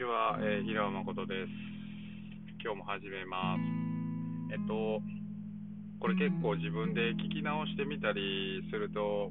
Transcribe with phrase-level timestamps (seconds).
[0.00, 1.52] ちは、えー、平尾誠です。
[2.64, 3.60] 今日も始めます。
[4.48, 5.04] えっと、
[6.00, 9.28] これ結構自分で聞き直してみたりすると、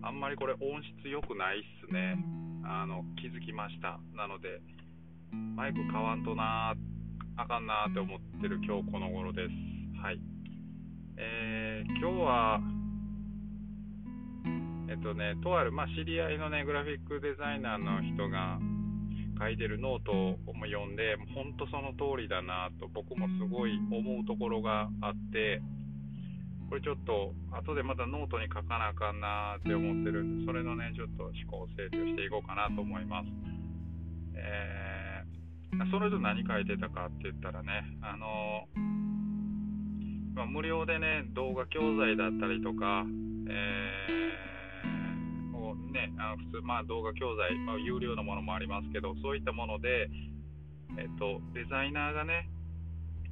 [0.00, 2.16] あんまりこれ音質良くないっすね。
[2.64, 4.00] あの、気づきました。
[4.16, 4.64] なので、
[5.54, 6.72] マイク買わんとな
[7.36, 9.52] あかんなって思ってる今日この頃です。
[10.00, 10.18] はい。
[11.18, 12.60] えー、今日は、
[14.88, 18.58] えっとね、とある、まあ、知り合いのね、グラフィックデザイナーの人が
[19.46, 25.62] 書いてるノートを読んで、本当その通りだなと、僕もすごい思うところがあって、
[26.68, 33.28] これちょっと、後でまたノートに書かなあかんなって思ってるんで、それのね、ちょっと思考整理をしていこうかなと思います。
[34.34, 37.70] えー、それと何書いてたかって言ったらね、
[38.02, 38.66] あの
[40.34, 43.06] ま、無料でね、動画教材だったりとか、
[43.48, 44.55] えー
[45.96, 50.12] ね、あの普通、まあ、動画教材、まあ、有料のものもありますけど、そういったもので、
[51.00, 52.52] えっと、デザイナーがね、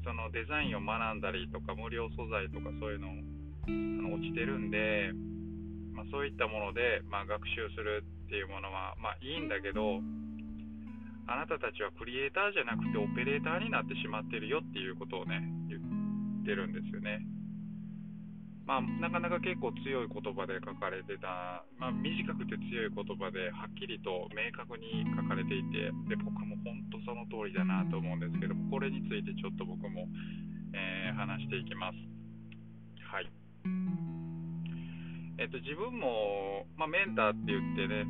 [0.02, 5.12] そのデザインを学んだりとか、無料素材とかそういうのあの落ちてるんで、
[5.92, 10.00] まあ、そういったもので、まあ、学習するっていうものは、まあ、いいんだけど、
[11.26, 17.24] あなたたちはクリエイターじゃなくてオペレーターになってしまってるよっていうことをね、言ってるんですよね。
[18.64, 30.08] まあ、なかなか結構強い言葉で書かれてた、まあ、短くて強い言葉ではっきりと明確に書かれていてで僕も本当その通りだなと思うんですけどもこれについてちょっと僕も、
[30.72, 32.00] えー、話していきます。
[33.04, 33.28] はい
[35.36, 38.06] えっと、自分も、まあ、メンターって言ってね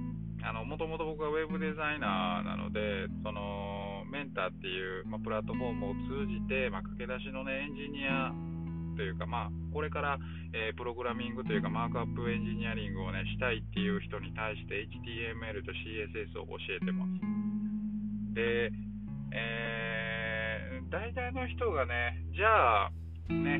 [0.68, 8.30] もともと僕はウェブデザイナーなのでそのメンターっていう、まあ、プラットフォームを通じて、まあ、駆け出しの、ね、エンジニア
[8.94, 10.18] というか、まあ、これから、
[10.52, 18.34] えー、プログラミングというかマークアップエンジニアリングを、ね、したいっていう人に対して HTML と CSS を教えてます。
[18.34, 18.70] で、
[19.32, 22.90] えー、大体の人がね、じゃあ、
[23.30, 23.58] ね、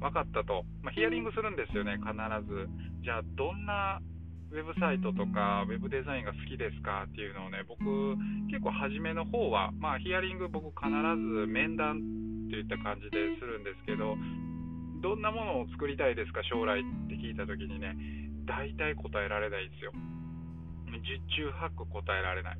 [0.00, 2.12] 分かったと、まあ、ヒアリングするんですよね、必
[2.48, 2.68] ず。
[3.02, 4.00] じゃあ、どんな
[4.50, 7.82] ウェブサイトとかウェブデザインが好きですかっていうのをね、僕、
[8.46, 11.98] 結構初めの方は、まあ、ヒアリング僕必ず面談
[12.54, 14.14] といった感じでするんですけど、
[15.02, 17.98] どんなものを作りたいですか、将来って聞いたときにね、
[18.46, 19.90] 大体答えられないんですよ。
[21.02, 22.58] 十中八九答えられない。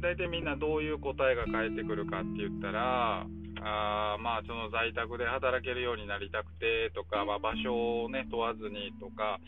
[0.00, 3.24] 大体みんなどういう答えが返ってくるかって言ったら、
[3.64, 9.40] あまあその在宅で働けるようになりたくてとか、まあ、場所をね問わずにとか、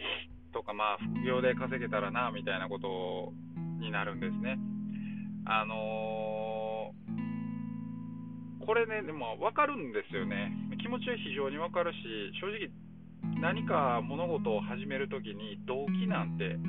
[0.54, 3.34] とかまあ副業で稼げたらなみたいなこと
[3.78, 4.58] になるんですね。
[5.44, 6.47] あのー、
[8.68, 10.52] これね、でも分かるんですよね。
[10.76, 12.04] 気持ちは非常に分かるし、
[12.36, 12.68] 正直
[13.40, 16.60] 何か物事を始めるときに動機なんて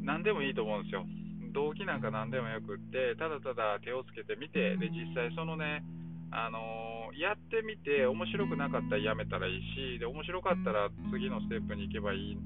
[0.00, 1.04] 何でもいいと思うんですよ。
[1.52, 5.84] 動機なんか何でもよくって、ただただ手をつけてみて、で実際そのね、
[6.32, 12.38] あのー、やってみて面白くなかったらやめたらいいし、で面白かったら次のステップに行けばいい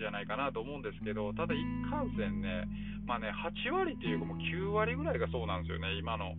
[0.00, 1.60] じゃないかなと思うんですけど、ただ一
[1.92, 2.64] 貫線ね、
[3.04, 3.28] まあね、
[3.68, 6.32] 8割っていうかもう9割ぐらいがそうなんですよね、今の。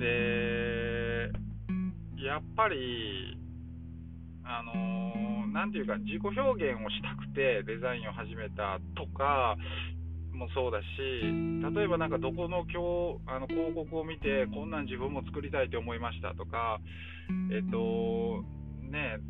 [0.00, 1.30] で、
[2.24, 3.36] やっぱり、
[4.44, 9.56] あのー、なんていうか、自己表現をしたくてデザインを始めたとか
[10.32, 10.86] もそうだし、
[11.76, 16.80] 例えばなんかどこの今日あの広告を見て、こんなん自分も作りたいと思いましたとか、
[17.52, 18.42] えっと、
[18.88, 19.20] ね、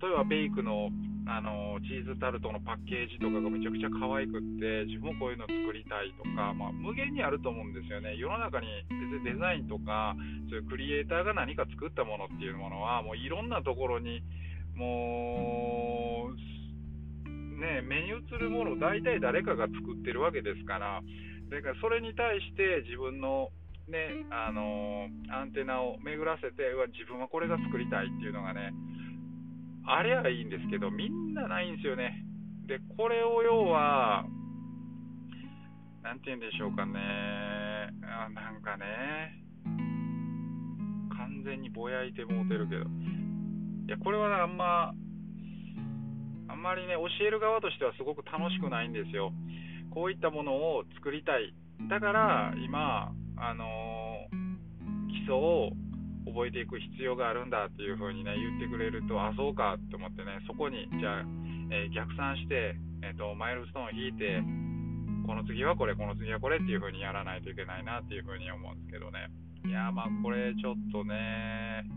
[0.00, 0.88] 例えばベイクの
[1.26, 8.16] あのチーズタルトのパッケージとかがめちゃくちゃ可愛くって自分もこういうの作りたいとか、まあ、無限にあると思うんですよね。
[8.16, 10.16] 世の中に別にデザインとか
[10.50, 14.20] そういうクリエイターが何か作ったものっていうものはもういろんなところに
[14.76, 21.00] もうね目に映るものを大体誰かが作ってるわけですから。
[21.50, 23.50] だからそれに対して自分の
[23.88, 28.72] ねあのアンテナを巡らせてうわ自分はこれが作りたいっていうのがね
[29.86, 32.24] あれはいいんですけど、みんなないんですよね。
[32.66, 34.24] で、これを要は、
[36.02, 37.00] なんて言うんでしょうかね、
[38.02, 39.44] あなんかね、
[41.16, 44.94] 完全にぼやいてもうてるけど、いや、これはあんま、
[46.48, 49.32] あんまりね、教える側としてはすごく楽しくないんですよ。
[49.92, 51.54] こういったものを作りたい。
[51.90, 55.70] だから、今、あのー、基礎を
[56.26, 61.24] 覚えていく必要があるんだっていう風にね言ってくれるとあそうかって思ってねそこにじゃあ、
[61.70, 64.40] えー、逆算して、えーと、マイルストーンを引いて
[65.26, 69.32] この次はこれこの次はこれっていう風にやらないといけないなっていう風に思うんですけどね。
[69.64, 71.88] いやまあこれちょっとね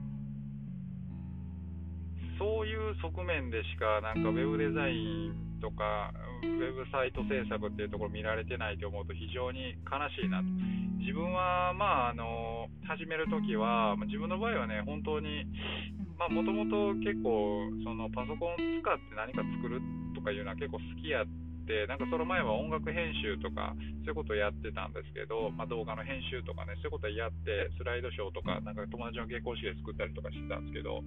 [2.40, 6.14] そういう側面でしかなんかウェブデザインとか
[6.44, 10.46] ウェブサイト制作っていうところ見られてないと思うと非常に悲しいなと。
[11.00, 15.46] 自分は、まあ、あの始めるときは、自分の場合はね、本当に、
[16.30, 19.82] もともと結構、そのパソコン使って何か作る
[20.16, 21.26] とかいうのは結構好きやっ、
[21.88, 23.76] なんかその前は音楽編集とか、
[24.08, 31.04] そういうことをやってたんですけど、まあ、動画の編集とかね、そういうことをやって、スライドショーとか、なんか友達の結婚式で作ったりとかしてたんですけど、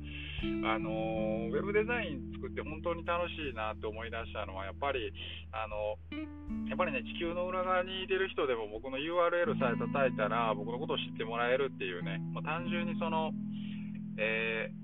[0.68, 5.12] あのウェブデザイン作って本当に楽しいなって思い出したのは、やっぱり、
[5.52, 5.96] あの
[6.68, 13.32] やっぱりね、地球の裏側にいてる人でも僕の URL さえ叩いたら、僕のことを知ってもらえるっていうね、まあ、単純にその、
[14.18, 14.80] えー、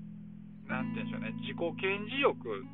[0.67, 1.77] て言うんでしょうね、自己顕
[2.09, 2.65] 示欲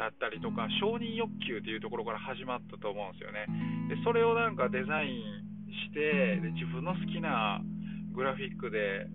[0.00, 3.44] だったりとか、承認欲求っていうところから始まったと思うんですよね。
[3.92, 5.20] でそれをなんかデザイン
[5.92, 7.60] してで、自分の好きな
[8.16, 9.06] グラフィックで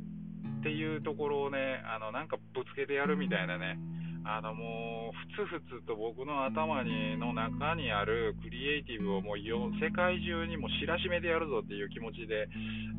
[0.62, 3.80] っていうところをね、あのなんかぶつけてやるみたいなね、
[4.26, 9.38] あのもう、ふつふつと僕の頭にの中にあるクリエイティブをもう
[9.82, 12.48] 世界中にも知らしめてやるぞっていう気持ちで、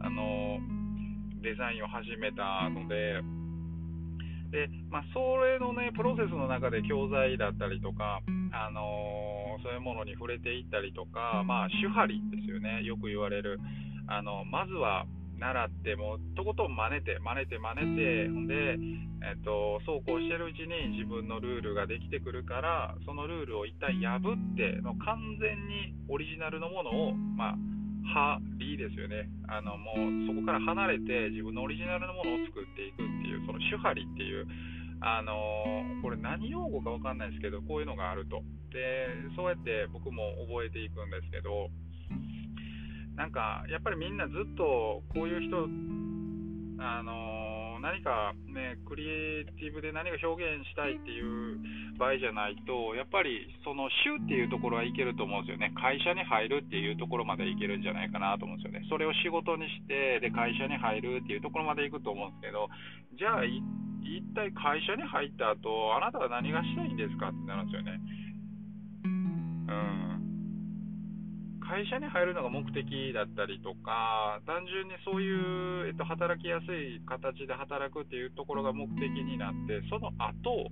[0.00, 0.58] あの
[1.42, 3.22] デザインを始めたので、
[4.50, 8.20] でまあ、それのね、プロセスの中で教材だったりとか、
[8.52, 13.58] あのそういうものに触れていったりとか、まあ、手張りですよね、よく言われる。
[14.08, 15.04] あのまずは
[15.38, 18.78] 習ってもとことん真似て真似て真似てほんで、
[19.20, 27.56] えっと、そうこうしてるうちに自分のルールができてくるからそのルールを一旦破っての完全にオリジナルのものを、まあ、
[28.06, 29.28] はりですよね。
[29.48, 33.35] あのもうそこから離れて自分のオリジナルのものを作っていくっていう。
[33.68, 34.46] シュハリっていう
[35.00, 35.34] あの
[36.02, 38.42] これ何用語か分かんないですけどこういうのがあると。
[38.72, 41.70] でそうやって僕も覚えていくんですけど
[43.16, 45.64] なんかやっぱりみんなずっとこういう人、
[46.84, 47.35] あのー、
[47.80, 51.58] 何かね、クリエイティブで何か表現したいっていう
[51.98, 62.68] 場合じゃないと、やっぱりその週っていうところはいけると思うんですよね、会社に入るっていうところまでいけるんじゃないかなと思うんですよね、それを仕事にしてで会社に入るっていうところまでいくと思うんですけど、
[63.18, 63.62] じゃあ、一
[64.34, 68.00] 体会社に入った後あなたは何がしたいんですかってなるんですよね。
[69.04, 70.05] うん。
[71.66, 75.26] 会社に入るのが目的だったりとか、単純にそうい
[75.82, 80.70] う、えっと、働きやすい形で働くっていうところが目的になって、その後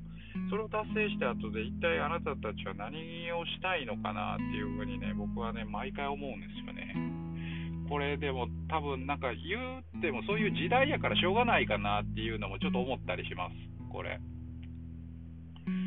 [0.50, 2.94] それを達成した後で、一体あなたたちは何
[3.32, 6.94] をしたいのかなっていうふうにね、僕はね、毎回思うんですよね。
[7.88, 13.54] これでも多分なんか言ってもそういう時代やからしょうがないかなっていうのもちょっと思ったりします、
[13.92, 14.20] これ。
[15.66, 15.84] うーん、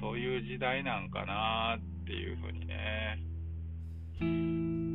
[0.00, 3.22] そういう時代なんかなっていうふうにね、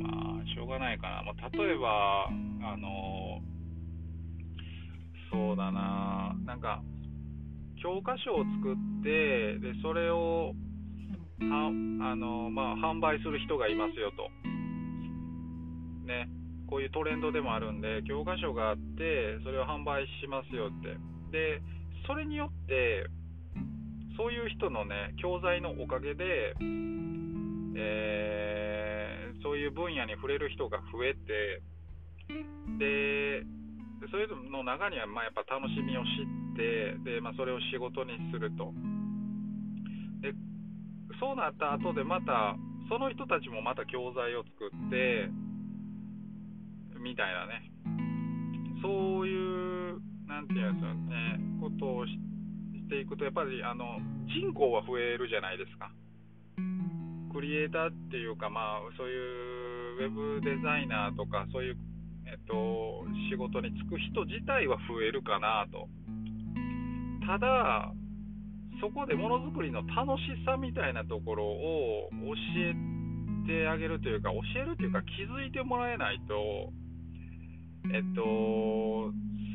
[0.03, 1.23] まあ、しょうがないかな。
[1.23, 3.39] まあ、例えば、あの、
[5.31, 6.81] そうだな、なんか、
[7.81, 10.51] 教科書を作って、でそれを
[11.39, 11.67] は
[12.11, 14.29] あの、まあ、販売する人がいますよと。
[16.07, 16.27] ね、
[16.67, 20.97] こういうトレンドでもあるんで、教科書があって、それを販売しますよって。
[21.31, 21.61] で、
[22.07, 23.07] それによって、
[24.17, 26.55] そういう人のね、教材のおかげで、
[27.75, 31.61] えー、そういう分野に触れる人が増えて、
[32.79, 33.43] で、
[34.11, 38.73] そういうの中には、まあ、やっぱ楽しみを知って、でまあ、それを仕事にすると。
[40.21, 40.31] で、
[41.19, 42.55] そうなった後でまた、
[42.87, 45.29] その人たちもまた教材を作って、
[46.99, 47.71] みたいなね、
[48.81, 52.34] そういう、なんていうんですよね、ことをして
[52.99, 53.99] いくと、やっぱりあの
[54.29, 55.91] 人口は増えるじゃないですか。
[57.33, 61.77] クリエイターっていうか、まあ、そういうウェブデザイナーとか、そういう、
[62.25, 65.89] えっと、仕事に就く人自体は増えるかなと。
[67.27, 67.91] ただ、
[68.79, 72.75] そこでものづくりの楽しさみたいなところを教え
[73.47, 76.71] てあげるというか、教えるというか、気づいてもらえないと、
[77.93, 79.11] えっと、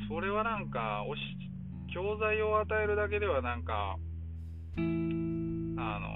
[0.08, 1.04] それはなんか、
[1.92, 3.96] 教材を与えるだけではなんか、
[4.76, 6.10] あの、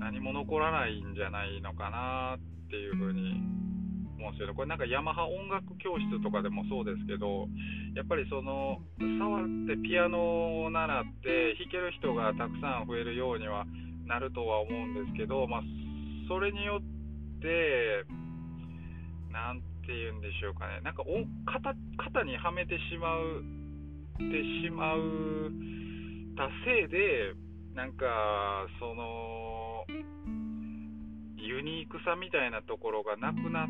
[0.00, 2.38] 何も残らないんじゃないのかなっ
[2.70, 3.42] ていうふうに
[4.18, 4.54] 思うんですよね。
[4.54, 7.48] これなんかヤマハ音楽教室とかでもそうですけど、
[7.94, 13.66] やっぱりその触ってピアノを習って弾ける人がたくさん増えるようには
[14.06, 15.62] なるとは思うんですけど、まあ、
[16.28, 18.06] それによって、
[19.32, 21.02] なんて言うんでしょうかね、なんか
[21.46, 23.57] 肩肩にはめてしまう
[24.18, 25.50] てしまう
[26.36, 27.34] たせいで、
[27.74, 28.04] なんか
[28.78, 29.84] その
[31.36, 33.68] ユニークさみたいなところがなくなっ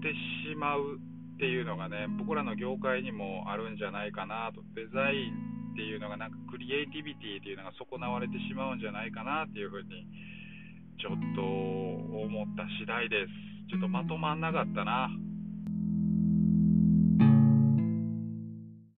[0.00, 0.12] て
[0.48, 0.98] しまう
[1.34, 10.06] っていうのがね僕らの業界にもあるんじゃないかなとデザインっていうのが、なんかクリエイティビティっていうのが損なわれてしまうんじゃないかなっていうふうに、
[11.00, 13.32] ちょっと思った次第です。
[13.70, 15.08] ちょっとまとまんなかったな。